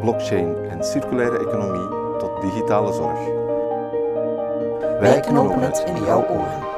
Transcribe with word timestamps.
blockchain 0.00 0.56
en 0.68 0.84
circulaire 0.84 1.38
economie 1.38 2.18
tot 2.18 2.40
digitale 2.40 2.92
zorg. 2.92 3.18
Wij 5.00 5.20
knopen 5.20 5.60
het 5.60 5.84
in 5.86 6.04
jouw 6.04 6.28
oren. 6.28 6.74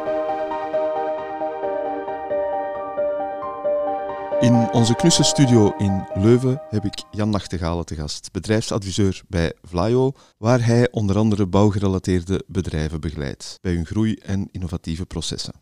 In 4.41 4.69
onze 4.73 4.95
knusse 4.95 5.23
studio 5.23 5.75
in 5.77 6.07
Leuven 6.15 6.63
heb 6.69 6.85
ik 6.85 7.03
Jan 7.11 7.31
Nachtegalen 7.31 7.85
te 7.85 7.95
gast, 7.95 8.33
bedrijfsadviseur 8.33 9.23
bij 9.29 9.53
Vlaio, 9.63 10.13
waar 10.37 10.65
hij 10.65 10.91
onder 10.91 11.17
andere 11.17 11.47
bouwgerelateerde 11.47 12.45
bedrijven 12.47 13.01
begeleidt 13.01 13.59
bij 13.61 13.73
hun 13.73 13.87
groei 13.87 14.15
en 14.15 14.49
innovatieve 14.51 15.07
processen. 15.07 15.55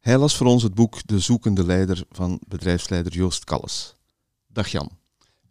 Hij 0.00 0.18
las 0.18 0.36
voor 0.36 0.46
ons 0.46 0.62
het 0.62 0.74
boek 0.74 1.06
De 1.06 1.18
Zoekende 1.18 1.64
Leider 1.64 2.04
van 2.10 2.40
bedrijfsleider 2.48 3.12
Joost 3.12 3.44
Kalles. 3.44 3.94
Dag 4.46 4.68
Jan. 4.68 4.90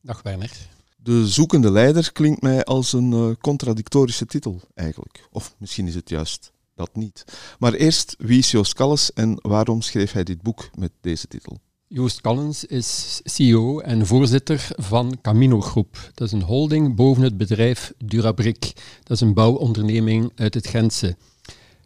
Dag 0.02 0.22
Werner. 0.22 0.79
De 1.04 1.28
Zoekende 1.28 1.72
Leider 1.72 2.12
klinkt 2.12 2.42
mij 2.42 2.64
als 2.64 2.94
een 2.94 3.12
uh, 3.12 3.30
contradictorische 3.42 4.26
titel 4.26 4.62
eigenlijk. 4.74 5.28
Of 5.32 5.56
misschien 5.58 5.88
is 5.88 5.96
het 5.96 6.10
juist 6.10 6.52
dat 6.76 6.96
niet. 6.96 7.24
Maar 7.60 7.74
eerst, 7.74 8.16
wie 8.18 8.38
is 8.38 8.52
Joost 8.52 8.74
Kalles 8.74 9.14
en 9.14 9.40
waarom 9.42 9.82
schreef 9.82 10.12
hij 10.12 10.24
dit 10.24 10.42
boek 10.42 10.70
met 10.76 10.92
deze 11.02 11.28
titel? 11.28 11.58
Joost 11.88 12.22
Callens 12.22 12.66
is 12.66 13.20
CEO 13.24 13.80
en 13.80 14.06
voorzitter 14.06 14.68
van 14.76 15.18
Camino 15.22 15.62
Groep. 15.62 16.12
Dat 16.14 16.28
is 16.28 16.34
een 16.34 16.42
holding 16.42 16.96
boven 16.96 17.24
het 17.24 17.38
bedrijf 17.38 17.94
Durabric. 18.06 18.74
Dat 19.04 19.18
is 19.18 19.22
een 19.22 19.34
bouwonderneming 19.34 20.32
uit 20.36 20.54
het 20.54 20.68
Gentse. 20.68 21.16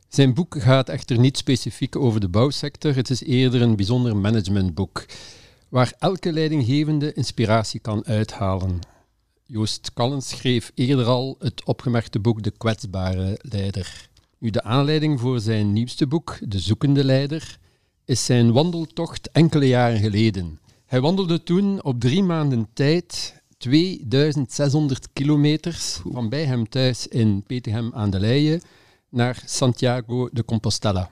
Zijn 0.08 0.34
boek 0.34 0.62
gaat 0.62 0.90
echter 0.90 1.20
niet 1.20 1.38
specifiek 1.38 1.96
over 1.96 2.20
de 2.20 2.30
bouwsector. 2.30 2.96
Het 2.96 3.10
is 3.10 3.24
eerder 3.24 3.62
een 3.62 3.76
bijzonder 3.76 4.18
managementboek, 4.18 5.06
waar 5.70 5.94
elke 6.00 6.32
leidinggevende 6.32 7.14
inspiratie 7.14 7.80
kan 7.80 8.06
uithalen. 8.06 8.80
Joost 9.46 9.94
Callens 9.94 10.30
schreef 10.30 10.72
eerder 10.76 11.06
al 11.06 11.36
het 11.40 11.66
opgemerkte 11.66 12.20
boek 12.20 12.44
De 12.44 12.52
kwetsbare 12.52 13.40
leider. 13.42 14.10
Nu, 14.38 14.50
de 14.50 14.64
aanleiding 14.64 15.20
voor 15.20 15.40
zijn 15.40 15.74
nieuwste 15.74 16.08
boek, 16.08 16.38
De 16.42 16.60
zoekende 16.60 17.04
leider, 17.04 17.58
is 18.06 18.26
zijn 18.26 18.52
wandeltocht 18.52 19.32
enkele 19.32 19.68
jaren 19.68 20.00
geleden. 20.00 20.60
Hij 20.86 21.02
wandelde 21.02 21.44
toen 21.44 21.84
op 21.84 22.00
drie 22.00 22.24
maanden 22.24 22.68
tijd 22.74 23.42
2600 23.58 25.08
kilometers 25.14 26.00
van 26.12 26.30
bij 26.30 26.46
hem 26.46 26.70
thuis 26.70 27.08
in 27.08 27.44
Petegem 27.48 27.94
aan 27.94 28.10
de 28.10 28.20
Leie 28.20 28.62
naar 29.10 29.44
Santiago 29.46 30.30
de 30.32 30.46
Compostela. 30.46 31.10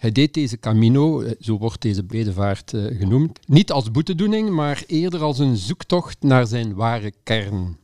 Hij 0.00 0.12
deed 0.12 0.34
deze 0.34 0.58
Camino, 0.58 1.20
eh, 1.20 1.32
zo 1.40 1.58
wordt 1.58 1.82
deze 1.82 2.04
bedevaart 2.04 2.72
uh, 2.72 2.98
genoemd, 2.98 3.38
niet 3.46 3.72
als 3.72 3.90
boetedoening, 3.90 4.50
maar 4.50 4.84
eerder 4.86 5.22
als 5.22 5.38
een 5.38 5.56
zoektocht 5.56 6.22
naar 6.22 6.46
zijn 6.46 6.74
ware 6.74 7.12
kern. 7.22 7.78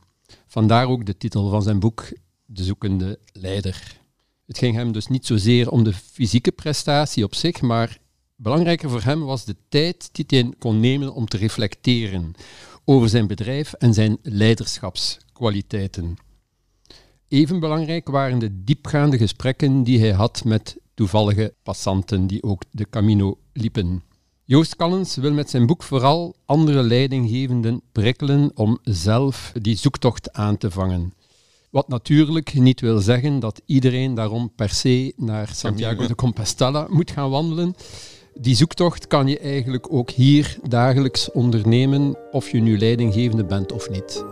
Vandaar 0.47 0.87
ook 0.87 1.05
de 1.05 1.17
titel 1.17 1.49
van 1.49 1.61
zijn 1.61 1.79
boek, 1.79 2.11
De 2.45 2.63
Zoekende 2.63 3.19
Leider. 3.33 3.99
Het 4.45 4.57
ging 4.57 4.75
hem 4.75 4.91
dus 4.91 5.07
niet 5.07 5.25
zozeer 5.25 5.71
om 5.71 5.83
de 5.83 5.93
fysieke 5.93 6.51
prestatie 6.51 7.23
op 7.23 7.35
zich, 7.35 7.61
maar 7.61 7.97
belangrijker 8.35 8.89
voor 8.89 9.03
hem 9.03 9.23
was 9.23 9.45
de 9.45 9.55
tijd 9.69 10.09
die 10.11 10.25
hij 10.27 10.53
kon 10.59 10.79
nemen 10.79 11.13
om 11.13 11.25
te 11.25 11.37
reflecteren 11.37 12.33
over 12.85 13.09
zijn 13.09 13.27
bedrijf 13.27 13.73
en 13.73 13.93
zijn 13.93 14.17
leiderschapskwaliteiten. 14.21 16.15
Even 17.27 17.59
belangrijk 17.59 18.07
waren 18.07 18.39
de 18.39 18.63
diepgaande 18.63 19.17
gesprekken 19.17 19.83
die 19.83 19.99
hij 19.99 20.11
had 20.11 20.43
met 20.43 20.77
toevallige 20.97 21.53
passanten 21.63 22.27
die 22.27 22.43
ook 22.43 22.63
de 22.71 22.89
Camino 22.89 23.37
liepen. 23.53 24.03
Joost 24.43 24.75
Callens 24.75 25.15
wil 25.15 25.33
met 25.33 25.49
zijn 25.49 25.65
boek 25.65 25.83
vooral 25.83 26.35
andere 26.45 26.83
leidinggevenden 26.83 27.81
prikkelen 27.91 28.51
om 28.55 28.77
zelf 28.83 29.51
die 29.61 29.75
zoektocht 29.75 30.33
aan 30.33 30.57
te 30.57 30.71
vangen. 30.71 31.13
Wat 31.69 31.87
natuurlijk 31.87 32.53
niet 32.53 32.81
wil 32.81 32.99
zeggen 32.99 33.39
dat 33.39 33.61
iedereen 33.65 34.13
daarom 34.13 34.51
per 34.55 34.69
se 34.69 35.13
naar 35.15 35.49
Santiago 35.53 36.07
de 36.07 36.15
Compostela 36.15 36.87
moet 36.89 37.11
gaan 37.11 37.29
wandelen. 37.29 37.75
Die 38.33 38.55
zoektocht 38.55 39.07
kan 39.07 39.27
je 39.27 39.39
eigenlijk 39.39 39.93
ook 39.93 40.09
hier 40.09 40.57
dagelijks 40.67 41.31
ondernemen, 41.31 42.17
of 42.31 42.51
je 42.51 42.59
nu 42.59 42.77
leidinggevende 42.77 43.45
bent 43.45 43.71
of 43.71 43.89
niet. 43.89 44.23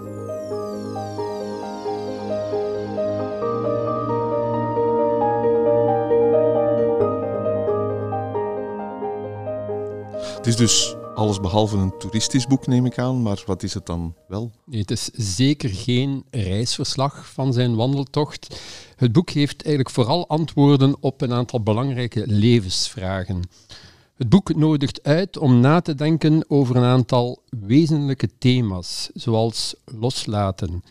Het 10.46 10.54
is 10.54 10.60
dus 10.60 10.96
alles 11.16 11.40
behalve 11.40 11.78
een 11.78 11.98
toeristisch 11.98 12.48
boek, 12.48 12.68
neem 12.68 12.86
ik 12.86 12.98
aan, 12.98 13.22
maar 13.22 13.44
wat 13.46 13.64
is 13.64 13.74
het 13.74 13.86
dan 13.86 14.16
wel? 14.28 14.52
Nee, 14.66 14.80
het 14.80 14.92
is 14.92 15.10
zeker 15.14 15.70
geen 15.70 16.26
reisverslag 16.32 17.32
van 17.32 17.54
zijn 17.54 17.76
wandeltocht. 17.76 18.62
Het 18.96 19.12
boek 19.12 19.32
geeft 19.32 19.62
eigenlijk 19.64 19.96
vooral 19.96 20.28
antwoorden 20.28 20.96
op 21.00 21.22
een 21.22 21.34
aantal 21.34 21.62
belangrijke 21.62 22.24
levensvragen. 22.28 23.42
Het 24.16 24.30
boek 24.30 24.56
nodigt 24.56 25.04
uit 25.04 25.38
om 25.38 25.60
na 25.60 25.82
te 25.82 25.96
denken 25.96 26.46
over 26.48 26.76
een 26.76 26.84
aantal 26.84 27.44
wezenlijke 27.50 28.30
thema's, 28.38 29.10
zoals 29.14 29.76
loslaten, 29.86 30.84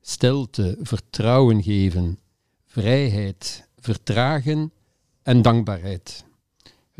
stilte, 0.00 0.78
vertrouwen 0.82 1.62
geven, 1.62 2.18
vrijheid, 2.66 3.68
vertragen 3.78 4.72
en 5.22 5.42
dankbaarheid. 5.42 6.28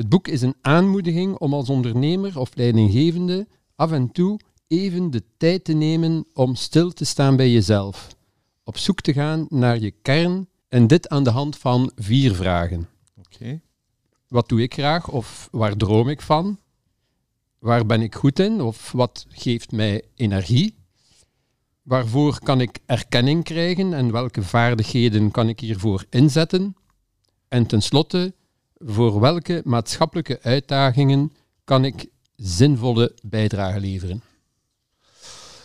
Het 0.01 0.09
boek 0.09 0.29
is 0.29 0.43
een 0.43 0.55
aanmoediging 0.61 1.37
om 1.37 1.55
als 1.55 1.69
ondernemer 1.69 2.39
of 2.39 2.55
leidinggevende 2.55 3.47
af 3.75 3.93
en 3.93 4.13
toe 4.13 4.41
even 4.67 5.11
de 5.11 5.23
tijd 5.37 5.65
te 5.65 5.73
nemen 5.73 6.27
om 6.35 6.55
stil 6.55 6.93
te 6.93 7.05
staan 7.05 7.37
bij 7.37 7.51
jezelf, 7.51 8.17
op 8.65 8.77
zoek 8.79 9.01
te 9.01 9.13
gaan 9.13 9.47
naar 9.49 9.79
je 9.79 9.91
kern 10.03 10.49
en 10.69 10.87
dit 10.87 11.09
aan 11.09 11.25
de 11.25 11.31
hand 11.31 11.59
van 11.59 11.93
vier 11.97 12.35
vragen. 12.35 12.89
Oké. 13.19 13.61
Wat 14.29 14.49
doe 14.49 14.63
ik 14.63 14.75
graag 14.75 15.09
of 15.09 15.49
waar 15.51 15.77
droom 15.77 16.09
ik 16.09 16.21
van? 16.21 16.59
Waar 17.59 17.87
ben 17.87 18.03
ik 18.03 18.15
goed 18.15 18.39
in 18.39 18.61
of 18.61 18.93
wat 18.93 19.27
geeft 19.29 19.73
mij 19.73 20.03
energie? 20.15 20.75
Waarvoor 21.83 22.39
kan 22.39 22.61
ik 22.61 22.79
erkenning 22.87 23.45
krijgen 23.45 23.95
en 23.95 24.13
welke 24.13 24.43
vaardigheden 24.43 25.31
kan 25.31 25.49
ik 25.49 25.61
hiervoor 25.61 26.05
inzetten? 26.11 26.77
En 27.49 27.67
tenslotte, 27.67 28.35
voor 28.85 29.21
welke 29.21 29.63
maatschappelijke 29.65 30.39
uitdagingen 30.43 31.33
kan 31.65 31.85
ik 31.85 32.07
zinvolle 32.37 33.15
bijdrage 33.23 33.81
leveren? 33.81 34.23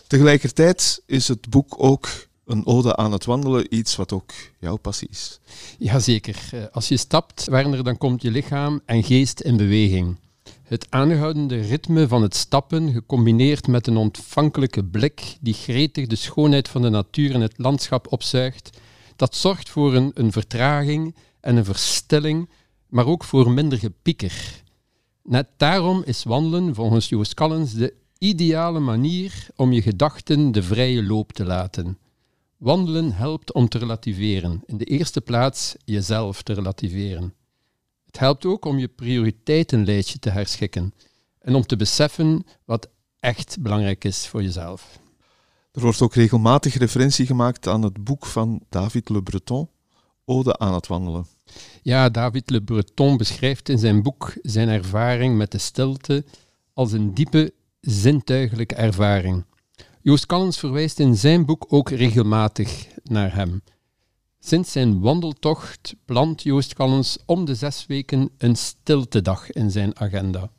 Tegelijkertijd 0.08 1.02
is 1.06 1.28
het 1.28 1.50
boek 1.50 1.76
ook 1.78 2.10
een 2.46 2.66
ode 2.66 2.96
aan 2.96 3.12
het 3.12 3.26
wandelen, 3.26 3.76
iets 3.76 3.96
wat 3.96 4.12
ook 4.12 4.32
jouw 4.60 4.76
passie 4.76 5.08
is. 5.12 5.40
Jazeker. 5.78 6.50
Eh, 6.52 6.64
als 6.72 6.88
je 6.88 6.98
stapt, 6.98 7.46
Werner, 7.46 7.84
dan 7.84 7.98
komt 7.98 8.22
je 8.22 8.32
lichaam 8.32 8.82
en 8.86 9.04
geest 9.04 9.40
in 9.40 9.58
beweging. 9.58 10.18
Het 10.64 10.88
aanhoudende 10.90 11.62
ritme 11.62 12.08
van 12.08 12.22
het 12.22 12.36
stappen, 12.36 12.92
gecombineerd 12.94 13.68
met 13.68 13.88
een 13.88 13.98
ontvankelijke 13.98 14.84
blik 14.84 15.38
die 15.42 15.54
gretig 15.54 16.08
de 16.08 16.16
schoonheid 16.16 16.68
van 16.68 16.82
de 16.82 16.90
natuur 16.90 17.34
en 17.34 17.42
het 17.42 17.58
landschap 17.58 18.12
opzuigt, 18.12 18.70
dat 19.16 19.36
zorgt 19.36 19.70
voor 19.70 19.94
een, 19.94 20.12
een 20.14 20.32
vertraging 20.32 21.16
en 21.40 21.56
een 21.56 21.66
verstilling 21.66 22.50
maar 22.90 23.06
ook 23.06 23.24
voor 23.24 23.52
minder 23.52 23.78
gepieker. 23.78 24.64
Net 25.24 25.48
daarom 25.58 26.04
is 26.06 26.24
wandelen 26.24 26.76
volgens 26.76 27.10
Joost 27.10 27.34
Callens 27.34 27.74
de 27.74 27.94
ideale 28.18 28.80
manier 28.80 29.48
om 29.56 29.72
je 29.72 29.82
gedachten 29.82 30.52
de 30.52 30.64
vrije 30.64 31.04
loop 31.04 31.32
te 31.32 31.46
laten. 31.46 31.98
Wandelen 32.58 33.12
helpt 33.12 33.54
om 33.54 33.70
te 33.70 33.78
relativeren. 33.78 34.64
In 34.66 34.78
de 34.78 34.86
eerste 34.86 35.22
plaats 35.22 35.76
jezelf 35.86 36.42
te 36.42 36.54
relativeren. 36.54 37.34
Het 38.06 38.20
helpt 38.20 38.46
ook 38.46 38.66
om 38.66 38.78
je 38.78 38.88
prioriteitenlijstje 38.88 40.20
te 40.20 40.30
herschikken 40.30 40.94
en 41.40 41.56
om 41.56 41.66
te 41.66 41.76
beseffen 41.76 42.46
wat 42.66 42.90
echt 43.20 43.58
belangrijk 43.60 44.04
is 44.04 44.28
voor 44.28 44.44
jezelf. 44.44 45.00
Er 45.72 45.82
wordt 45.82 46.02
ook 46.02 46.14
regelmatig 46.14 46.76
referentie 46.76 47.26
gemaakt 47.26 47.68
aan 47.68 47.82
het 47.82 48.04
boek 48.04 48.26
van 48.26 48.62
David 48.70 49.10
Le 49.10 49.24
Breton, 49.24 49.70
Ode 50.26 50.58
aan 50.58 50.74
het 50.74 50.88
wandelen. 50.88 51.28
Ja, 51.82 52.10
David 52.10 52.50
Le 52.50 52.62
Breton 52.62 53.18
beschrijft 53.18 53.70
in 53.70 53.78
zijn 53.78 54.02
boek 54.02 54.34
zijn 54.42 54.70
ervaring 54.70 55.38
met 55.38 55.52
de 55.52 55.58
stilte 55.58 56.26
als 56.74 56.92
een 56.92 57.14
diepe 57.14 57.54
zintuigelijke 57.82 58.76
ervaring. 58.76 59.46
Joost 60.02 60.26
Callens 60.26 60.60
verwijst 60.60 61.00
in 61.00 61.16
zijn 61.16 61.46
boek 61.46 61.66
ook 61.70 61.90
regelmatig 61.90 62.88
naar 63.04 63.36
hem. 63.36 63.62
Sinds 64.40 64.72
zijn 64.72 65.00
wandeltocht 65.00 65.96
plant 66.06 66.44
Joost 66.44 66.74
Callens 66.74 67.18
om 67.26 67.46
de 67.46 67.56
zes 67.56 67.86
weken 67.86 68.30
een 68.38 68.56
stiltedag 68.56 69.52
in 69.52 69.72
zijn 69.72 70.00
agenda. 70.00 70.50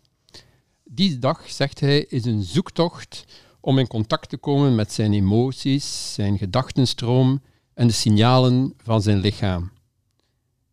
Die 0.85 1.19
dag, 1.19 1.51
zegt 1.51 1.81
hij, 1.81 2.05
is 2.05 2.25
een 2.25 2.43
zoektocht 2.43 3.25
om 3.61 3.79
in 3.79 3.87
contact 3.87 4.29
te 4.29 4.37
komen 4.37 4.75
met 4.75 4.93
zijn 4.93 5.13
emoties, 5.13 6.15
zijn 6.15 6.39
gedachtenstroom 6.39 7.43
en 7.75 7.87
de 7.87 7.93
signalen 7.93 8.75
van 8.83 9.03
zijn 9.03 9.19
lichaam. 9.19 9.71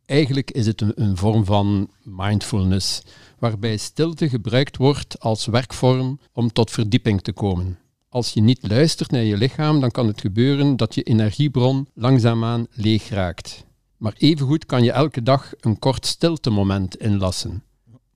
Eigenlijk 0.06 0.52
is 0.52 0.66
het 0.66 0.82
een, 0.96 1.18
vorm 1.18 1.46
van 1.46 1.90
mindfulness, 2.04 3.02
waarbij 3.40 3.78
stilte 3.78 4.30
gebruikt 4.30 4.78
wordt 4.78 5.20
als 5.20 5.46
werkvorm 5.46 6.20
om 6.34 6.52
tot 6.52 6.72
verdieping 6.72 7.22
te 7.22 7.32
komen. 7.32 7.78
Als 8.10 8.34
je 8.34 8.42
niet 8.42 8.68
luistert 8.68 9.12
naar 9.12 9.24
je 9.24 9.38
lichaam, 9.38 9.80
dan 9.80 9.92
kan 9.92 10.08
het 10.08 10.22
gebeuren 10.22 10.78
dat 10.78 10.96
je 10.96 11.04
energiebron 11.04 11.88
langzaamaan 11.94 12.68
leeg 12.74 13.10
raakt. 13.10 13.66
Maar 13.98 14.14
evengoed 14.18 14.66
kan 14.66 14.84
je 14.84 14.92
elke 14.92 15.24
dag 15.24 15.54
een 15.60 15.80
kort 15.80 16.06
stiltemoment 16.06 16.98
inlassen. 16.98 17.64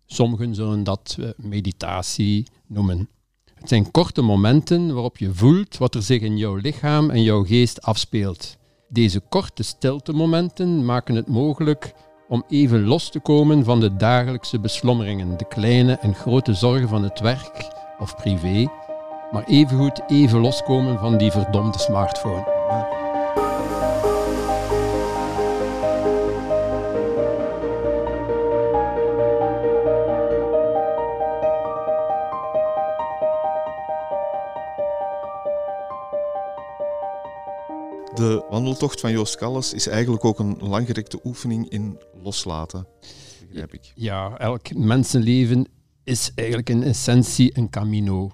Sommigen 0.05 0.55
zullen 0.55 0.83
dat 0.83 1.17
eh, 1.19 1.29
meditatie 1.37 2.47
noemen. 2.67 3.09
Het 3.53 3.69
zijn 3.69 3.91
korte 3.91 4.21
momenten 4.21 4.93
waarop 4.93 5.17
je 5.17 5.33
voelt 5.33 5.77
wat 5.77 5.95
er 5.95 6.03
zich 6.03 6.21
in 6.21 6.37
jouw 6.37 6.55
lichaam 6.55 7.09
en 7.09 7.23
jouw 7.23 7.43
geest 7.43 7.81
afspeelt. 7.81 8.57
Deze 8.89 9.19
korte 9.19 9.63
stiltemomenten 9.63 10.85
maken 10.85 11.15
het 11.15 11.27
mogelijk 11.27 11.93
om 12.27 12.43
even 12.49 12.83
los 12.83 13.09
te 13.09 13.19
komen 13.19 13.63
van 13.63 13.79
de 13.79 13.95
dagelijkse 13.95 14.59
beslommeringen, 14.59 15.37
de 15.37 15.47
kleine 15.47 15.97
en 15.97 16.15
grote 16.15 16.53
zorgen 16.53 16.87
van 16.87 17.03
het 17.03 17.19
werk 17.19 17.67
of 17.99 18.15
privé, 18.15 18.67
maar 19.31 19.43
evengoed 19.43 20.01
even 20.07 20.39
loskomen 20.39 20.99
van 20.99 21.17
die 21.17 21.31
verdomde 21.31 21.79
smartphone. 21.79 23.06
Wandeltocht 38.57 38.99
van 38.99 39.11
Joost 39.11 39.35
Kalles 39.35 39.73
is 39.73 39.87
eigenlijk 39.87 40.25
ook 40.25 40.39
een 40.39 40.57
langgerekte 40.59 41.19
oefening 41.23 41.69
in 41.69 41.99
loslaten, 42.23 42.87
begrijp 43.47 43.73
ik. 43.73 43.91
Ja, 43.95 44.37
elk 44.37 44.75
mensenleven 44.75 45.67
is 46.03 46.31
eigenlijk 46.35 46.69
in 46.69 46.83
essentie 46.83 47.57
een 47.57 47.69
camino. 47.69 48.31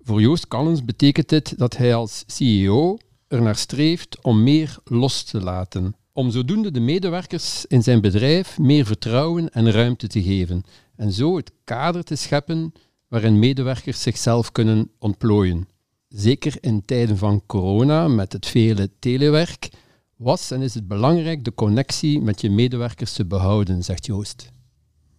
Voor 0.00 0.20
Joost 0.20 0.48
Callens 0.48 0.84
betekent 0.84 1.28
dit 1.28 1.58
dat 1.58 1.76
hij 1.76 1.94
als 1.94 2.24
CEO 2.26 2.98
er 3.28 3.42
naar 3.42 3.56
streeft 3.56 4.22
om 4.22 4.42
meer 4.42 4.78
los 4.84 5.22
te 5.22 5.40
laten. 5.40 5.96
Om 6.12 6.30
zodoende 6.30 6.70
de 6.70 6.80
medewerkers 6.80 7.66
in 7.66 7.82
zijn 7.82 8.00
bedrijf 8.00 8.58
meer 8.58 8.86
vertrouwen 8.86 9.50
en 9.50 9.70
ruimte 9.70 10.06
te 10.06 10.22
geven. 10.22 10.62
En 10.96 11.12
zo 11.12 11.36
het 11.36 11.52
kader 11.64 12.04
te 12.04 12.16
scheppen 12.16 12.72
waarin 13.08 13.38
medewerkers 13.38 14.02
zichzelf 14.02 14.52
kunnen 14.52 14.90
ontplooien. 14.98 15.68
Zeker 16.08 16.56
in 16.60 16.84
tijden 16.84 17.18
van 17.18 17.42
corona, 17.46 18.08
met 18.08 18.32
het 18.32 18.46
vele 18.46 18.90
telewerk, 18.98 19.68
was 20.16 20.50
en 20.50 20.62
is 20.62 20.74
het 20.74 20.88
belangrijk 20.88 21.44
de 21.44 21.54
connectie 21.54 22.20
met 22.20 22.40
je 22.40 22.50
medewerkers 22.50 23.12
te 23.12 23.24
behouden, 23.24 23.82
zegt 23.82 24.06
Joost. 24.06 24.50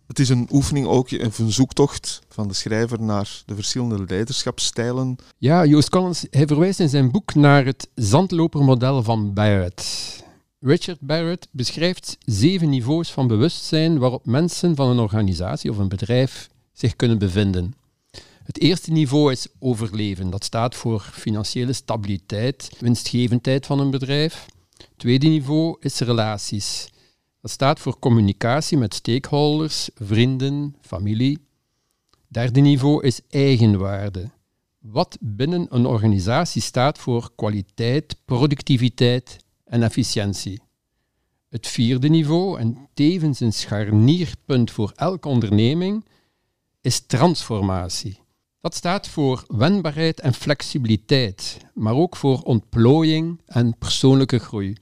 Het 0.07 0.19
is 0.19 0.30
een 0.30 0.48
oefening 0.51 0.88
ook, 0.88 1.12
een 1.12 1.51
zoektocht 1.51 2.22
van 2.30 2.48
de 2.48 2.54
schrijver 2.54 3.01
naar 3.01 3.42
de 3.45 3.56
verschillende 3.56 4.04
leiderschapsstijlen. 4.07 5.16
Ja, 5.38 5.66
Joost 5.66 5.89
Collins, 5.89 6.25
hij 6.30 6.48
verwijst 6.48 6.80
in 6.80 6.90
zijn 6.90 7.12
boek 7.12 7.36
naar 7.36 7.66
het 7.66 7.90
zandlopermodel 7.95 9.04
van 9.04 9.33
Barrett. 9.33 9.83
Richard 10.60 11.00
Barrett 11.00 11.48
beschrijft 11.51 12.18
zeven 12.25 12.69
niveaus 12.69 13.12
van 13.12 13.28
bewustzijn 13.28 13.98
waarop 13.98 14.25
mensen 14.25 14.75
van 14.75 14.90
een 14.90 15.00
organisatie 15.00 15.72
of 15.72 15.78
een 15.78 15.90
bedrijf 15.90 16.50
zich 16.74 16.95
kunnen 16.95 17.18
bevinden. 17.18 17.74
Het 18.48 18.60
eerste 18.60 18.92
niveau 18.92 19.32
is 19.32 19.48
overleven. 19.60 20.30
Dat 20.30 20.44
staat 20.44 20.76
voor 20.76 21.02
financiële 21.02 21.74
stabiliteit, 21.74 22.72
winstgevendheid 22.80 23.66
van 23.66 23.80
een 23.80 23.92
bedrijf. 23.92 24.46
Het 24.78 24.90
tweede 24.98 25.28
niveau 25.28 25.76
is 25.80 26.00
relaties. 26.00 26.90
Dat 27.42 27.52
staat 27.52 27.80
voor 27.80 28.00
communicatie 28.00 28.78
met 28.78 28.94
stakeholders, 28.94 29.90
vrienden, 29.96 30.76
familie. 30.82 31.40
Derde 32.28 32.60
niveau 32.60 33.04
is 33.06 33.22
eigenwaarde. 33.30 34.32
Wat 34.80 35.18
binnen 35.20 35.68
een 35.70 35.86
organisatie 35.86 36.62
staat 36.62 36.98
voor 36.98 37.32
kwaliteit, 37.36 38.16
productiviteit 38.26 39.38
en 39.66 39.84
efficiëntie. 39.84 40.62
Het 41.50 41.68
vierde 41.68 42.10
niveau, 42.10 42.60
en 42.60 42.88
tevens 42.94 43.40
een 43.40 43.54
scharnierpunt 43.54 44.72
voor 44.72 44.92
elke 44.96 45.28
onderneming, 45.28 46.06
is 46.82 47.00
transformatie. 47.00 48.26
Dat 48.62 48.75
staat 48.75 49.07
voor 49.07 49.44
wendbaarheid 49.48 50.19
en 50.19 50.33
flexibiliteit, 50.33 51.57
maar 51.74 51.94
ook 51.94 52.15
voor 52.15 52.42
ontplooiing 52.42 53.42
en 53.45 53.77
persoonlijke 53.77 54.39
groei. 54.39 54.77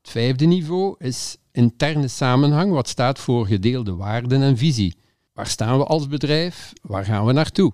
Het 0.00 0.10
vijfde 0.10 0.46
niveau 0.46 0.94
is 0.98 1.36
interne 1.52 2.08
samenhang, 2.08 2.72
wat 2.72 2.88
staat 2.88 3.18
voor 3.18 3.46
gedeelde 3.46 3.94
waarden 3.94 4.42
en 4.42 4.56
visie. 4.56 4.96
Waar 5.32 5.46
staan 5.46 5.78
we 5.78 5.84
als 5.84 6.08
bedrijf? 6.08 6.72
Waar 6.82 7.04
gaan 7.04 7.26
we 7.26 7.32
naartoe? 7.32 7.72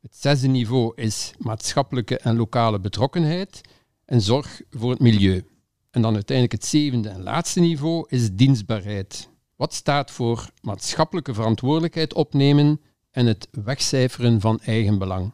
Het 0.00 0.16
zesde 0.16 0.48
niveau 0.48 0.92
is 0.94 1.32
maatschappelijke 1.38 2.18
en 2.18 2.36
lokale 2.36 2.80
betrokkenheid 2.80 3.60
en 4.04 4.20
zorg 4.20 4.60
voor 4.70 4.90
het 4.90 5.00
milieu. 5.00 5.44
En 5.90 6.02
dan 6.02 6.14
uiteindelijk 6.14 6.62
het 6.62 6.70
zevende 6.70 7.08
en 7.08 7.22
laatste 7.22 7.60
niveau 7.60 8.04
is 8.08 8.32
dienstbaarheid. 8.32 9.28
Wat 9.56 9.74
staat 9.74 10.10
voor 10.10 10.50
maatschappelijke 10.60 11.34
verantwoordelijkheid 11.34 12.14
opnemen 12.14 12.80
en 13.10 13.26
het 13.26 13.48
wegcijferen 13.50 14.40
van 14.40 14.60
eigen 14.60 14.98
belang. 14.98 15.32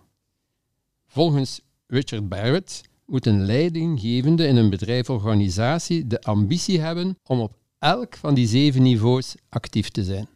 Volgens 1.07 1.61
Richard 1.87 2.29
Barrett 2.29 2.83
moet 3.07 3.27
een 3.27 3.45
leidinggevende 3.45 4.47
in 4.47 4.57
een 4.57 4.71
bedrijf 4.71 5.11
of 5.11 5.23
organisatie 5.23 6.07
de 6.07 6.23
ambitie 6.23 6.81
hebben 6.81 7.19
om 7.25 7.41
op 7.41 7.53
elk 7.79 8.17
van 8.17 8.35
die 8.35 8.47
zeven 8.47 8.83
niveaus 8.83 9.35
actief 9.49 9.89
te 9.89 10.05
zijn. 10.05 10.29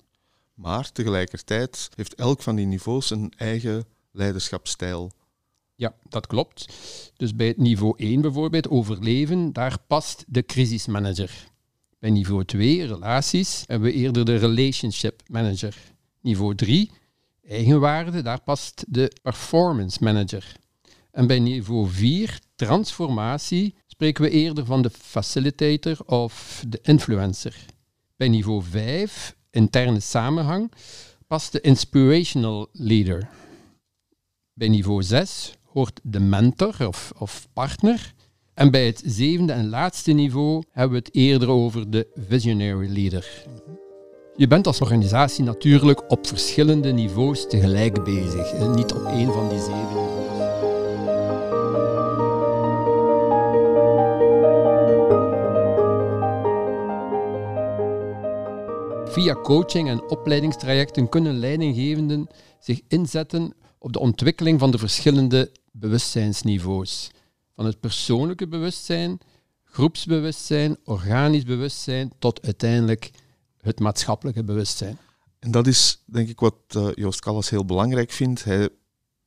Maar 0.55 0.93
tegelijkertijd 0.93 1.89
heeft 1.95 2.15
elk 2.15 2.43
van 2.43 2.57
die 2.57 2.67
niveaus 2.67 3.11
een 3.11 3.33
eigen 3.37 3.85
leiderschapsstijl. 4.11 5.11
Ja, 5.75 5.95
dat 6.09 6.27
klopt. 6.27 6.67
Dus 7.17 7.37
bij 7.37 7.47
het 7.47 7.57
niveau 7.57 7.95
1 7.97 8.21
bijvoorbeeld, 8.21 8.69
overleven, 8.69 9.53
daar 9.53 9.77
past 9.87 10.25
de 10.29 10.43
crisismanager. 10.43 11.49
Bij 11.99 12.11
niveau 12.11 12.45
2, 12.45 12.87
relaties, 12.87 13.63
hebben 13.67 13.91
we 13.91 13.95
eerder 13.95 14.25
de 14.25 14.37
relationship 14.37 15.23
manager. 15.27 15.77
Niveau 16.21 16.55
3, 16.55 16.91
eigenwaarde, 17.51 18.23
daar 18.23 18.43
past 18.43 18.85
de 18.89 19.13
performance 19.23 20.05
manager. 20.05 20.57
En 21.11 21.27
bij 21.27 21.39
niveau 21.39 21.89
4, 21.89 22.39
transformatie, 22.55 23.75
spreken 23.87 24.25
we 24.25 24.31
eerder 24.31 24.65
van 24.65 24.83
de 24.83 24.91
facilitator 24.91 25.99
of 26.07 26.65
de 26.69 26.79
influencer. 26.83 27.57
Bij 28.17 28.29
niveau 28.29 28.63
5, 28.63 29.37
interne 29.51 30.01
samenhang, 30.01 30.73
past 31.27 31.53
de 31.53 31.61
inspirational 31.61 32.69
leader. 32.73 33.29
Bij 34.53 34.69
niveau 34.69 35.03
6 35.03 35.55
hoort 35.65 36.01
de 36.03 36.21
mentor 36.21 36.87
of, 36.87 37.13
of 37.19 37.49
partner. 37.53 38.15
En 38.55 38.71
bij 38.71 38.87
het 38.87 39.03
zevende 39.05 39.53
en 39.53 39.69
laatste 39.69 40.13
niveau 40.13 40.63
hebben 40.71 40.99
we 40.99 41.05
het 41.05 41.15
eerder 41.15 41.49
over 41.49 41.91
de 41.91 42.07
visionary 42.29 42.93
leader. 42.93 43.45
Je 44.41 44.47
bent 44.47 44.67
als 44.67 44.81
organisatie 44.81 45.45
natuurlijk 45.45 46.11
op 46.11 46.27
verschillende 46.27 46.93
niveaus 46.93 47.49
tegelijk 47.49 48.05
bezig, 48.05 48.69
niet 48.75 48.93
op 48.93 49.05
één 49.05 49.33
van 49.33 49.49
die 49.49 49.59
zeven 49.59 49.95
niveaus. 49.95 50.29
Via 59.13 59.35
coaching 59.35 59.89
en 59.89 60.11
opleidingstrajecten 60.11 61.09
kunnen 61.09 61.39
leidinggevenden 61.39 62.27
zich 62.61 62.81
inzetten 62.89 63.55
op 63.79 63.93
de 63.93 63.99
ontwikkeling 63.99 64.61
van 64.61 64.71
de 64.71 64.79
verschillende 64.79 65.51
bewustzijnsniveaus. 65.73 67.11
Van 67.55 67.65
het 67.65 67.81
persoonlijke 67.81 68.49
bewustzijn, 68.49 69.19
groepsbewustzijn, 69.65 70.77
organisch 70.85 71.45
bewustzijn 71.45 72.13
tot 72.19 72.43
uiteindelijk 72.43 73.11
het 73.61 73.81
maatschappelijke 73.81 74.45
bewustzijn. 74.45 74.99
En 75.39 75.51
dat 75.51 75.67
is 75.67 76.03
denk 76.07 76.29
ik 76.29 76.41
wat 76.41 76.55
uh, 76.77 76.89
Joost 76.95 77.21
Callas 77.21 77.51
heel 77.51 77.65
belangrijk 77.65 78.11
vindt. 78.11 78.45
Hij 78.45 78.69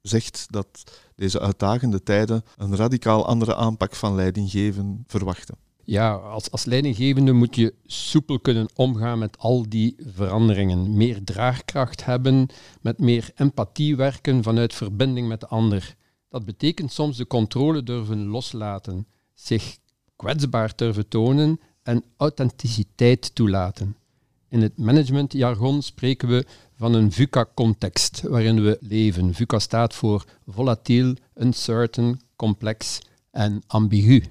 zegt 0.01 0.45
dat 0.49 0.83
deze 1.15 1.39
uitdagende 1.39 2.03
tijden 2.03 2.43
een 2.57 2.75
radicaal 2.75 3.25
andere 3.25 3.55
aanpak 3.55 3.95
van 3.95 4.15
leidinggeven 4.15 5.03
verwachten. 5.07 5.55
Ja, 5.85 6.11
als, 6.13 6.51
als 6.51 6.65
leidinggevende 6.65 7.31
moet 7.31 7.55
je 7.55 7.73
soepel 7.85 8.39
kunnen 8.39 8.69
omgaan 8.75 9.19
met 9.19 9.37
al 9.37 9.69
die 9.69 9.95
veranderingen. 9.99 10.97
Meer 10.97 11.23
draagkracht 11.23 12.05
hebben, 12.05 12.47
met 12.81 12.99
meer 12.99 13.31
empathie 13.35 13.95
werken 13.95 14.43
vanuit 14.43 14.73
verbinding 14.73 15.27
met 15.27 15.39
de 15.39 15.47
ander. 15.47 15.95
Dat 16.29 16.45
betekent 16.45 16.91
soms 16.91 17.17
de 17.17 17.27
controle 17.27 17.83
durven 17.83 18.25
loslaten, 18.25 19.07
zich 19.33 19.77
kwetsbaar 20.15 20.73
durven 20.75 21.07
tonen 21.07 21.59
en 21.83 22.03
authenticiteit 22.17 23.35
toelaten. 23.35 23.95
In 24.53 24.61
het 24.61 24.77
managementjargon 24.77 25.81
spreken 25.81 26.27
we 26.27 26.45
van 26.77 26.93
een 26.93 27.11
VUCA-context 27.11 28.21
waarin 28.21 28.63
we 28.63 28.77
leven. 28.81 29.33
VUCA 29.33 29.59
staat 29.59 29.93
voor 29.93 30.25
volatiel, 30.47 31.15
uncertain, 31.35 32.21
complex 32.35 33.01
en 33.31 33.61
ambigu. 33.67 34.23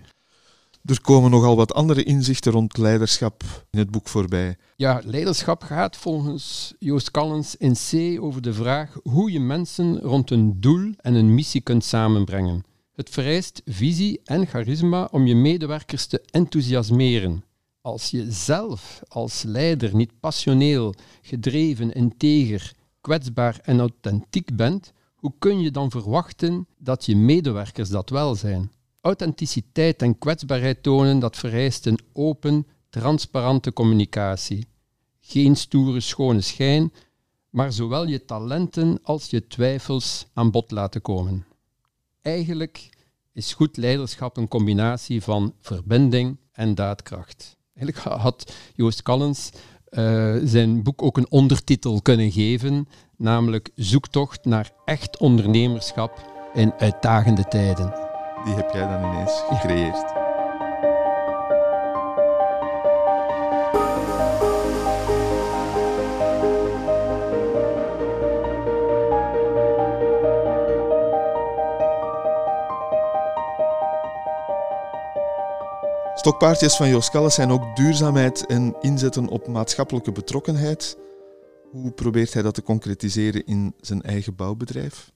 Er 0.85 1.00
komen 1.00 1.31
nogal 1.31 1.57
wat 1.57 1.75
andere 1.75 2.02
inzichten 2.02 2.52
rond 2.52 2.76
leiderschap 2.76 3.43
in 3.71 3.79
het 3.79 3.91
boek 3.91 4.09
voorbij. 4.09 4.57
Ja, 4.76 5.00
leiderschap 5.05 5.62
gaat 5.62 5.97
volgens 5.97 6.75
Joost 6.79 7.11
Callens 7.11 7.57
in 7.57 7.75
C 7.75 8.23
over 8.23 8.43
de 8.43 8.52
vraag 8.52 8.99
hoe 9.02 9.33
je 9.33 9.41
mensen 9.41 10.00
rond 10.00 10.31
een 10.31 10.61
doel 10.61 10.93
en 10.97 11.14
een 11.14 11.35
missie 11.35 11.61
kunt 11.61 11.85
samenbrengen. 11.85 12.64
Het 12.95 13.11
vereist 13.11 13.62
visie 13.64 14.21
en 14.25 14.47
charisma 14.47 15.09
om 15.11 15.26
je 15.26 15.35
medewerkers 15.35 16.07
te 16.07 16.23
enthousiasmeren. 16.31 17.45
Als 17.83 18.11
je 18.11 18.33
zelf 18.33 19.03
als 19.09 19.43
leider 19.43 19.95
niet 19.95 20.21
passioneel, 20.21 20.95
gedreven, 21.23 21.93
integer, 21.93 22.73
kwetsbaar 23.01 23.61
en 23.62 23.81
authentiek 23.81 24.57
bent, 24.57 24.93
hoe 25.15 25.33
kun 25.39 25.61
je 25.61 25.71
dan 25.71 25.91
verwachten 25.91 26.67
dat 26.79 27.05
je 27.05 27.17
medewerkers 27.17 27.89
dat 27.89 28.11
wel 28.11 28.35
zijn? 28.35 28.71
Authenticiteit 29.01 30.03
en 30.03 30.19
kwetsbaarheid 30.19 30.83
tonen, 30.83 31.19
dat 31.19 31.37
vereist 31.37 31.87
een 31.87 31.99
open, 32.12 32.67
transparante 32.89 33.73
communicatie. 33.73 34.67
Geen 35.21 35.57
stoere, 35.57 36.01
schone 36.01 36.41
schijn, 36.41 36.93
maar 37.51 37.73
zowel 37.73 38.07
je 38.07 38.25
talenten 38.25 38.99
als 39.03 39.31
je 39.31 39.47
twijfels 39.47 40.27
aan 40.33 40.51
bod 40.51 40.71
laten 40.71 41.03
komen. 41.03 41.47
Eigenlijk 42.21 42.91
is 43.33 43.53
goed 43.53 43.77
leiderschap 43.77 44.37
een 44.37 44.49
combinatie 44.49 45.23
van 45.23 45.55
verbinding 45.61 46.37
en 46.53 46.75
daadkracht. 46.75 47.61
Eigenlijk 47.75 48.23
had 48.23 48.52
Joost 48.75 49.02
Callens 49.02 49.50
uh, 49.91 50.37
zijn 50.45 50.83
boek 50.83 51.02
ook 51.02 51.17
een 51.17 51.31
ondertitel 51.31 52.02
kunnen 52.02 52.33
geven, 52.33 52.88
namelijk 53.17 53.71
Zoektocht 53.75 54.45
naar 54.45 54.71
echt 54.85 55.19
ondernemerschap 55.19 56.31
in 56.55 56.73
uitdagende 56.79 57.45
tijden. 57.49 57.95
Die 58.45 58.55
heb 58.55 58.73
jij 58.73 58.88
dan 58.88 59.12
ineens 59.12 59.43
gecreëerd. 59.49 60.22
Stokpaardjes 76.23 76.76
van 76.76 76.88
Joost 76.88 77.11
Kalles 77.11 77.35
zijn 77.35 77.50
ook 77.50 77.76
duurzaamheid 77.76 78.47
en 78.47 78.76
inzetten 78.81 79.29
op 79.29 79.47
maatschappelijke 79.47 80.12
betrokkenheid. 80.12 80.99
Hoe 81.71 81.91
probeert 81.91 82.33
hij 82.33 82.43
dat 82.43 82.55
te 82.55 82.62
concretiseren 82.62 83.47
in 83.47 83.75
zijn 83.81 84.02
eigen 84.02 84.35
bouwbedrijf? 84.35 85.12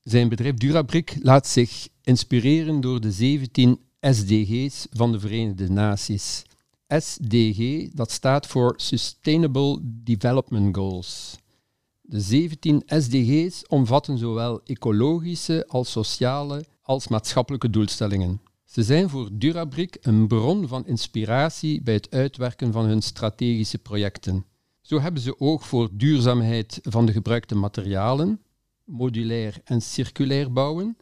Zijn 0.00 0.28
bedrijf 0.28 0.54
Durabric 0.54 1.16
laat 1.22 1.46
zich 1.46 1.88
inspireren 2.02 2.80
door 2.80 3.00
de 3.00 3.12
17 3.12 3.80
SDG's 4.00 4.86
van 4.90 5.12
de 5.12 5.20
Verenigde 5.20 5.70
Naties. 5.70 6.42
SDG, 6.88 7.88
dat 7.92 8.10
staat 8.10 8.46
voor 8.46 8.74
Sustainable 8.76 9.78
Development 9.82 10.76
Goals. 10.76 11.36
De 12.00 12.20
17 12.20 12.82
SDG's 12.86 13.62
omvatten 13.68 14.18
zowel 14.18 14.60
ecologische 14.64 15.64
als 15.68 15.90
sociale 15.90 16.64
als 16.82 17.08
maatschappelijke 17.08 17.70
doelstellingen. 17.70 18.40
Ze 18.70 18.82
zijn 18.82 19.08
voor 19.08 19.28
Durabric 19.32 19.96
een 20.00 20.26
bron 20.26 20.68
van 20.68 20.86
inspiratie 20.86 21.82
bij 21.82 21.94
het 21.94 22.10
uitwerken 22.10 22.72
van 22.72 22.84
hun 22.84 23.02
strategische 23.02 23.78
projecten. 23.78 24.44
Zo 24.80 25.00
hebben 25.00 25.22
ze 25.22 25.40
oog 25.40 25.66
voor 25.66 25.88
duurzaamheid 25.92 26.78
van 26.82 27.06
de 27.06 27.12
gebruikte 27.12 27.54
materialen, 27.54 28.40
modulair 28.84 29.60
en 29.64 29.82
circulair 29.82 30.52
bouwen, 30.52 30.96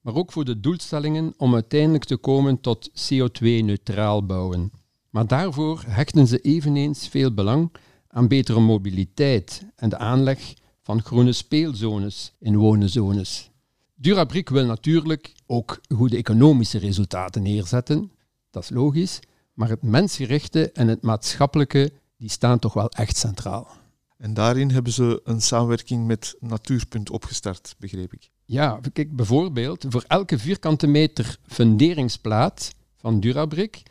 maar 0.00 0.14
ook 0.14 0.32
voor 0.32 0.44
de 0.44 0.60
doelstellingen 0.60 1.34
om 1.36 1.54
uiteindelijk 1.54 2.04
te 2.04 2.16
komen 2.16 2.60
tot 2.60 2.90
CO2-neutraal 2.90 4.26
bouwen. 4.26 4.70
Maar 5.10 5.26
daarvoor 5.26 5.82
hechten 5.86 6.26
ze 6.26 6.38
eveneens 6.38 7.08
veel 7.08 7.34
belang 7.34 7.72
aan 8.08 8.28
betere 8.28 8.60
mobiliteit 8.60 9.66
en 9.76 9.88
de 9.88 9.98
aanleg 9.98 10.54
van 10.82 11.02
groene 11.02 11.32
speelzones 11.32 12.34
in 12.38 12.56
wonenzones. 12.56 13.50
Durabric 13.98 14.48
wil 14.48 14.66
natuurlijk 14.66 15.32
ook 15.46 15.80
goede 15.94 16.16
economische 16.16 16.78
resultaten 16.78 17.42
neerzetten, 17.42 18.12
dat 18.50 18.62
is 18.62 18.70
logisch, 18.70 19.20
maar 19.52 19.68
het 19.68 19.82
mensgerichte 19.82 20.72
en 20.72 20.88
het 20.88 21.02
maatschappelijke 21.02 21.92
die 22.16 22.30
staan 22.30 22.58
toch 22.58 22.72
wel 22.72 22.88
echt 22.88 23.16
centraal. 23.16 23.68
En 24.16 24.34
daarin 24.34 24.70
hebben 24.70 24.92
ze 24.92 25.20
een 25.24 25.40
samenwerking 25.40 26.06
met 26.06 26.36
Natuurpunt 26.40 27.10
opgestart, 27.10 27.74
begreep 27.78 28.12
ik. 28.12 28.30
Ja, 28.44 28.80
kijk, 28.92 29.16
bijvoorbeeld 29.16 29.84
voor 29.88 30.04
elke 30.06 30.38
vierkante 30.38 30.86
meter 30.86 31.38
funderingsplaat 31.46 32.70
van 32.96 33.20
Durabric 33.20 33.82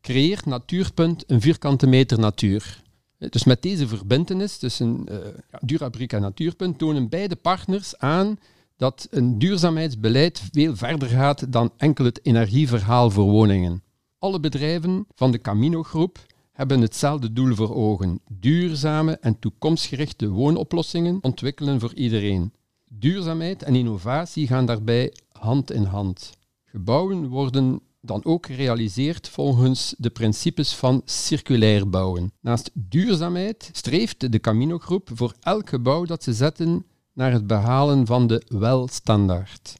creëert 0.00 0.46
Natuurpunt 0.46 1.24
een 1.26 1.40
vierkante 1.40 1.86
meter 1.86 2.18
natuur. 2.18 2.82
Dus 3.18 3.44
met 3.44 3.62
deze 3.62 3.88
verbindenis 3.88 4.58
tussen 4.58 5.06
uh, 5.10 5.18
Durabric 5.60 6.12
en 6.12 6.20
Natuurpunt 6.20 6.78
tonen 6.78 7.08
beide 7.08 7.36
partners 7.36 7.98
aan 7.98 8.38
dat 8.80 9.06
een 9.10 9.38
duurzaamheidsbeleid 9.38 10.42
veel 10.52 10.76
verder 10.76 11.08
gaat 11.08 11.52
dan 11.52 11.72
enkel 11.76 12.04
het 12.04 12.20
energieverhaal 12.22 13.10
voor 13.10 13.24
woningen. 13.24 13.82
Alle 14.18 14.40
bedrijven 14.40 15.06
van 15.14 15.30
de 15.30 15.40
Camino-groep 15.40 16.18
hebben 16.52 16.80
hetzelfde 16.80 17.32
doel 17.32 17.54
voor 17.54 17.74
ogen: 17.74 18.20
duurzame 18.28 19.18
en 19.18 19.38
toekomstgerichte 19.38 20.28
woonoplossingen 20.28 21.18
ontwikkelen 21.20 21.80
voor 21.80 21.94
iedereen. 21.94 22.52
Duurzaamheid 22.88 23.62
en 23.62 23.74
innovatie 23.74 24.46
gaan 24.46 24.66
daarbij 24.66 25.14
hand 25.32 25.70
in 25.70 25.84
hand. 25.84 26.32
Gebouwen 26.64 27.28
worden 27.28 27.80
dan 28.00 28.24
ook 28.24 28.46
gerealiseerd 28.46 29.28
volgens 29.28 29.94
de 29.98 30.10
principes 30.10 30.74
van 30.74 31.02
circulair 31.04 31.90
bouwen. 31.90 32.32
Naast 32.40 32.70
duurzaamheid 32.74 33.70
streeft 33.72 34.32
de 34.32 34.40
Camino-groep 34.40 35.10
voor 35.14 35.34
elk 35.40 35.68
gebouw 35.68 36.04
dat 36.04 36.22
ze 36.22 36.32
zetten 36.32 36.84
naar 37.12 37.32
het 37.32 37.46
behalen 37.46 38.06
van 38.06 38.26
de 38.26 38.42
WEL-standaard. 38.48 39.78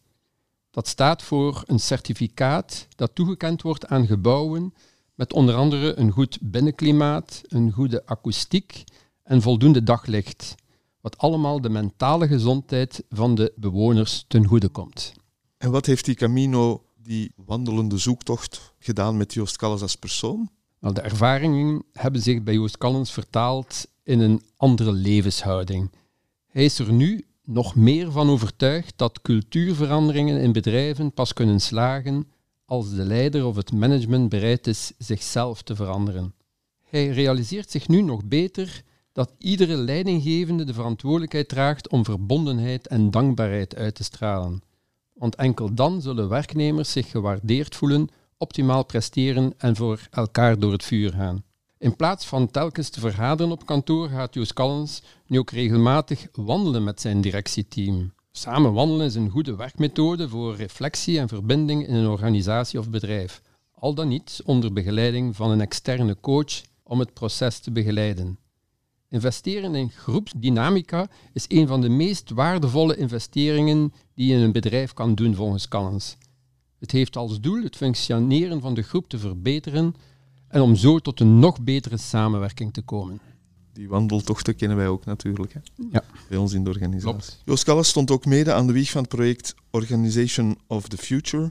Dat 0.70 0.88
staat 0.88 1.22
voor 1.22 1.62
een 1.66 1.80
certificaat 1.80 2.86
dat 2.96 3.14
toegekend 3.14 3.62
wordt 3.62 3.86
aan 3.86 4.06
gebouwen 4.06 4.74
met 5.14 5.32
onder 5.32 5.54
andere 5.54 5.98
een 5.98 6.10
goed 6.10 6.38
binnenklimaat, 6.40 7.40
een 7.48 7.72
goede 7.72 8.06
akoestiek 8.06 8.84
en 9.22 9.42
voldoende 9.42 9.82
daglicht, 9.82 10.54
wat 11.00 11.18
allemaal 11.18 11.60
de 11.60 11.68
mentale 11.68 12.26
gezondheid 12.26 13.04
van 13.08 13.34
de 13.34 13.52
bewoners 13.56 14.24
ten 14.28 14.46
goede 14.46 14.68
komt. 14.68 15.12
En 15.56 15.70
wat 15.70 15.86
heeft 15.86 16.04
die 16.04 16.14
Camino, 16.14 16.84
die 16.96 17.32
wandelende 17.36 17.98
zoektocht, 17.98 18.74
gedaan 18.78 19.16
met 19.16 19.34
Joost 19.34 19.56
Callens 19.56 19.82
als 19.82 19.96
persoon? 19.96 20.50
Nou, 20.80 20.94
de 20.94 21.00
ervaringen 21.00 21.82
hebben 21.92 22.22
zich 22.22 22.42
bij 22.42 22.54
Joost 22.54 22.78
Callens 22.78 23.12
vertaald 23.12 23.86
in 24.02 24.20
een 24.20 24.42
andere 24.56 24.92
levenshouding. 24.92 25.90
Hij 26.50 26.64
is 26.64 26.78
er 26.78 26.92
nu 26.92 27.24
nog 27.44 27.74
meer 27.74 28.12
van 28.12 28.30
overtuigd 28.30 28.92
dat 28.96 29.22
cultuurveranderingen 29.22 30.40
in 30.40 30.52
bedrijven 30.52 31.12
pas 31.12 31.32
kunnen 31.32 31.60
slagen 31.60 32.28
als 32.64 32.94
de 32.94 33.04
leider 33.04 33.46
of 33.46 33.56
het 33.56 33.72
management 33.72 34.28
bereid 34.28 34.66
is 34.66 34.92
zichzelf 34.98 35.62
te 35.62 35.74
veranderen. 35.74 36.34
Hij 36.82 37.08
realiseert 37.08 37.70
zich 37.70 37.88
nu 37.88 38.02
nog 38.02 38.24
beter 38.24 38.82
dat 39.12 39.34
iedere 39.38 39.76
leidinggevende 39.76 40.64
de 40.64 40.74
verantwoordelijkheid 40.74 41.48
draagt 41.48 41.88
om 41.88 42.04
verbondenheid 42.04 42.86
en 42.86 43.10
dankbaarheid 43.10 43.76
uit 43.76 43.94
te 43.94 44.04
stralen. 44.04 44.62
Want 45.12 45.34
enkel 45.34 45.74
dan 45.74 46.02
zullen 46.02 46.28
werknemers 46.28 46.92
zich 46.92 47.10
gewaardeerd 47.10 47.76
voelen, 47.76 48.08
optimaal 48.38 48.84
presteren 48.84 49.54
en 49.58 49.76
voor 49.76 50.08
elkaar 50.10 50.58
door 50.58 50.72
het 50.72 50.84
vuur 50.84 51.12
gaan. 51.12 51.44
In 51.80 51.96
plaats 51.96 52.26
van 52.26 52.50
telkens 52.50 52.88
te 52.88 53.00
vergaderen 53.00 53.52
op 53.52 53.66
kantoor 53.66 54.08
gaat 54.08 54.34
Joost 54.34 54.52
Callens 54.52 55.02
nu 55.26 55.38
ook 55.38 55.50
regelmatig 55.50 56.26
wandelen 56.32 56.84
met 56.84 57.00
zijn 57.00 57.20
directieteam. 57.20 58.12
Samen 58.32 58.72
wandelen 58.72 59.06
is 59.06 59.14
een 59.14 59.30
goede 59.30 59.56
werkmethode 59.56 60.28
voor 60.28 60.56
reflectie 60.56 61.18
en 61.18 61.28
verbinding 61.28 61.86
in 61.86 61.94
een 61.94 62.06
organisatie 62.06 62.78
of 62.78 62.90
bedrijf. 62.90 63.42
Al 63.74 63.94
dan 63.94 64.08
niet 64.08 64.40
onder 64.44 64.72
begeleiding 64.72 65.36
van 65.36 65.50
een 65.50 65.60
externe 65.60 66.16
coach 66.20 66.62
om 66.82 66.98
het 66.98 67.12
proces 67.12 67.58
te 67.58 67.70
begeleiden. 67.70 68.38
Investeren 69.08 69.74
in 69.74 69.90
groepsdynamica 69.90 71.08
is 71.32 71.44
een 71.48 71.66
van 71.66 71.80
de 71.80 71.88
meest 71.88 72.30
waardevolle 72.30 72.96
investeringen 72.96 73.92
die 74.14 74.26
je 74.26 74.34
in 74.34 74.42
een 74.42 74.52
bedrijf 74.52 74.92
kan 74.92 75.14
doen 75.14 75.34
volgens 75.34 75.68
Callens. 75.68 76.16
Het 76.78 76.90
heeft 76.90 77.16
als 77.16 77.40
doel 77.40 77.62
het 77.62 77.76
functioneren 77.76 78.60
van 78.60 78.74
de 78.74 78.82
groep 78.82 79.08
te 79.08 79.18
verbeteren 79.18 79.94
en 80.50 80.60
om 80.60 80.76
zo 80.76 80.98
tot 80.98 81.20
een 81.20 81.38
nog 81.38 81.60
betere 81.60 81.96
samenwerking 81.96 82.72
te 82.72 82.82
komen. 82.82 83.20
Die 83.72 83.88
wandeltochten 83.88 84.56
kennen 84.56 84.76
wij 84.76 84.88
ook 84.88 85.04
natuurlijk. 85.04 85.52
Hè? 85.52 85.60
Ja. 85.90 86.02
bij 86.28 86.38
ons 86.38 86.52
in 86.52 86.64
de 86.64 86.70
organisatie. 86.70 87.38
Klopt. 87.44 87.64
Joost 87.66 87.88
stond 87.88 88.10
ook 88.10 88.24
mede 88.24 88.52
aan 88.52 88.66
de 88.66 88.72
wieg 88.72 88.90
van 88.90 89.00
het 89.00 89.10
project 89.10 89.54
Organization 89.70 90.58
of 90.66 90.88
the 90.88 90.96
Future. 90.96 91.50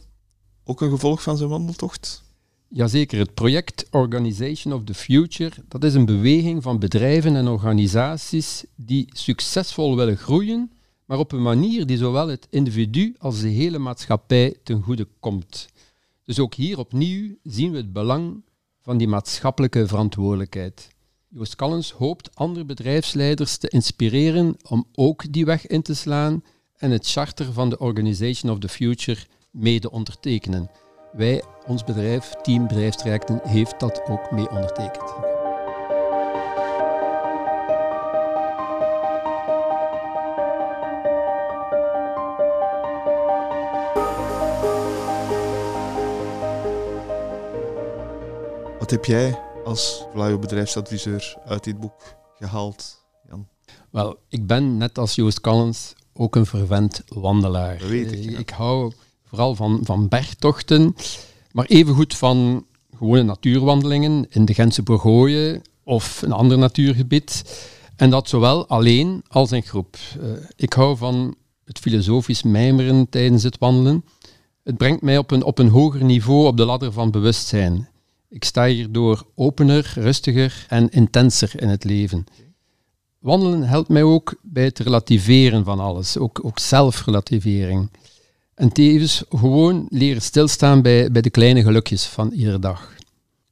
Ook 0.63 0.81
een 0.81 0.89
gevolg 0.89 1.23
van 1.23 1.37
zijn 1.37 1.49
wandeltocht? 1.49 2.23
Jazeker, 2.67 3.19
het 3.19 3.33
project 3.33 3.87
Organization 3.91 4.73
of 4.73 4.83
the 4.83 4.93
Future, 4.93 5.51
dat 5.67 5.83
is 5.83 5.93
een 5.93 6.05
beweging 6.05 6.63
van 6.63 6.79
bedrijven 6.79 7.35
en 7.35 7.47
organisaties 7.47 8.65
die 8.75 9.07
succesvol 9.11 9.95
willen 9.95 10.17
groeien, 10.17 10.71
maar 11.05 11.17
op 11.17 11.31
een 11.31 11.41
manier 11.41 11.85
die 11.85 11.97
zowel 11.97 12.27
het 12.27 12.47
individu 12.49 13.15
als 13.17 13.41
de 13.41 13.47
hele 13.47 13.77
maatschappij 13.77 14.55
ten 14.63 14.81
goede 14.81 15.07
komt. 15.19 15.67
Dus 16.25 16.39
ook 16.39 16.53
hier 16.53 16.79
opnieuw 16.79 17.35
zien 17.43 17.71
we 17.71 17.77
het 17.77 17.93
belang 17.93 18.43
van 18.81 18.97
die 18.97 19.07
maatschappelijke 19.07 19.87
verantwoordelijkheid. 19.87 20.89
Joost 21.27 21.55
Callens 21.55 21.91
hoopt 21.91 22.35
andere 22.35 22.65
bedrijfsleiders 22.65 23.57
te 23.57 23.67
inspireren 23.67 24.57
om 24.69 24.85
ook 24.93 25.31
die 25.31 25.45
weg 25.45 25.67
in 25.67 25.81
te 25.81 25.95
slaan 25.95 26.43
en 26.75 26.91
het 26.91 27.07
charter 27.07 27.53
van 27.53 27.69
de 27.69 27.77
Organization 27.77 28.51
of 28.51 28.59
the 28.59 28.69
Future 28.69 29.25
mee 29.51 29.79
te 29.79 29.91
ondertekenen. 29.91 30.71
Wij, 31.11 31.43
ons 31.65 31.83
bedrijf, 31.83 32.33
Team 32.41 32.67
Bedrijfstrajecten, 32.67 33.39
heeft 33.43 33.79
dat 33.79 34.01
ook 34.07 34.31
mee 34.31 34.49
ondertekend. 34.49 35.38
Wat 48.89 48.97
heb 48.97 49.07
jij 49.07 49.39
als 49.65 50.05
Vlaio 50.13 50.39
bedrijfsadviseur 50.39 51.37
uit 51.45 51.63
dit 51.63 51.79
boek 51.79 52.15
gehaald, 52.35 53.05
Jan? 53.29 53.47
Wel, 53.89 54.17
ik 54.29 54.47
ben 54.47 54.77
net 54.77 54.97
als 54.97 55.15
Joost 55.15 55.41
Callens 55.41 55.93
ook 56.13 56.35
een 56.35 56.45
vervent 56.45 57.03
wandelaar. 57.07 57.77
Dat 57.77 57.89
weet 57.89 58.11
ik, 58.11 58.17
Eh, 58.17 58.29
ja. 58.29 58.37
Ik 58.37 58.49
hou 58.49 58.93
vooral 59.23 59.55
van, 59.55 59.79
van 59.83 60.07
bergtochten, 60.07 60.95
maar 61.51 61.65
evengoed 61.65 62.15
van 62.15 62.65
gewone 62.97 63.23
natuurwandelingen 63.23 64.25
in 64.29 64.45
de 64.45 64.53
Gentse 64.53 64.83
Bourgogne 64.83 65.61
of 65.83 66.21
een 66.21 66.31
ander 66.31 66.57
natuurgebied. 66.57 67.43
En 67.95 68.09
dat 68.09 68.29
zowel 68.29 68.67
alleen 68.67 69.23
als 69.27 69.51
in 69.51 69.63
groep. 69.63 69.97
Eh, 70.21 70.29
ik 70.55 70.73
hou 70.73 70.97
van 70.97 71.35
het 71.65 71.79
filosofisch 71.79 72.43
mijmeren 72.43 73.09
tijdens 73.09 73.43
het 73.43 73.57
wandelen. 73.57 74.05
Het 74.63 74.77
brengt 74.77 75.01
mij 75.01 75.17
op 75.17 75.31
een, 75.31 75.43
op 75.43 75.59
een 75.59 75.69
hoger 75.69 76.03
niveau 76.03 76.47
op 76.47 76.57
de 76.57 76.65
ladder 76.65 76.91
van 76.91 77.11
bewustzijn. 77.11 77.88
Ik 78.29 78.43
sta 78.43 78.65
hierdoor 78.65 79.25
opener, 79.35 79.91
rustiger 79.95 80.65
en 80.67 80.89
intenser 80.89 81.61
in 81.61 81.67
het 81.67 81.83
leven. 81.83 82.25
Wandelen 83.19 83.63
helpt 83.63 83.89
mij 83.89 84.03
ook 84.03 84.35
bij 84.41 84.63
het 84.63 84.79
relativeren 84.79 85.63
van 85.63 85.79
alles, 85.79 86.17
ook, 86.17 86.45
ook 86.45 86.59
zelfrelativering. 86.59 87.91
En 88.55 88.71
tevens 88.71 89.23
gewoon 89.29 89.87
leren 89.89 90.21
stilstaan 90.21 90.81
bij, 90.81 91.11
bij 91.11 91.21
de 91.21 91.29
kleine 91.29 91.61
gelukjes 91.61 92.05
van 92.05 92.31
iedere 92.31 92.59
dag. 92.59 92.93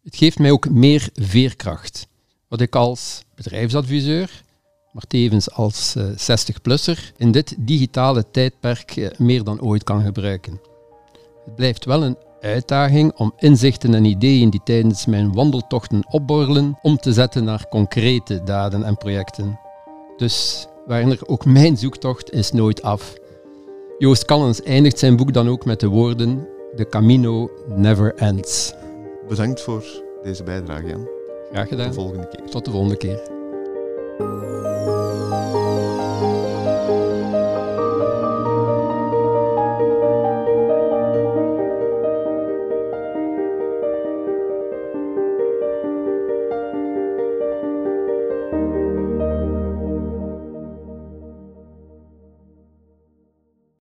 Het 0.03 0.15
geeft 0.15 0.39
mij 0.39 0.51
ook 0.51 0.69
meer 0.69 1.09
veerkracht, 1.13 2.07
wat 2.47 2.61
ik 2.61 2.75
als 2.75 3.23
bedrijfsadviseur, 3.35 4.43
maar 4.91 5.07
tevens 5.07 5.51
als 5.51 5.95
eh, 5.95 6.05
60-plusser, 6.09 7.13
in 7.17 7.31
dit 7.31 7.55
digitale 7.57 8.31
tijdperk 8.31 8.95
eh, 8.95 9.19
meer 9.19 9.43
dan 9.43 9.61
ooit 9.61 9.83
kan 9.83 10.03
gebruiken. 10.03 10.59
Het 11.45 11.55
blijft 11.55 11.85
wel 11.85 12.03
een 12.03 12.17
uitdaging 12.41 13.13
om 13.15 13.33
inzichten 13.37 13.93
en 13.93 14.05
ideeën 14.05 14.49
die 14.49 14.61
tijdens 14.63 15.05
mijn 15.05 15.33
wandeltochten 15.33 16.05
opborrelen, 16.09 16.77
om 16.81 16.97
te 16.97 17.13
zetten 17.13 17.43
naar 17.43 17.65
concrete 17.69 18.43
daden 18.43 18.83
en 18.83 18.97
projecten. 18.97 19.59
Dus 20.17 20.67
Werner, 20.85 21.19
ook 21.25 21.45
mijn 21.45 21.77
zoektocht 21.77 22.31
is 22.31 22.51
nooit 22.51 22.81
af. 22.81 23.15
Joost 23.97 24.25
Callens 24.25 24.61
eindigt 24.63 24.99
zijn 24.99 25.15
boek 25.15 25.33
dan 25.33 25.49
ook 25.49 25.65
met 25.65 25.79
de 25.79 25.87
woorden: 25.87 26.47
The 26.75 26.87
Camino 26.89 27.49
never 27.75 28.15
ends. 28.15 28.73
Bedankt 29.27 29.61
voor 29.61 29.85
deze 30.23 30.43
bijdrage, 30.43 30.87
Jan. 30.87 31.07
Graag 31.51 31.67
Tot 31.67 31.77
de 31.77 31.83
gedaan. 31.83 31.93
volgende 31.93 32.27
keer. 32.27 32.49
Tot 32.49 32.65
de 32.65 32.71
volgende 32.71 32.97
keer. 32.97 33.35